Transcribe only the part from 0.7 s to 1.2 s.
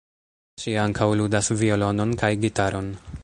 ankaŭ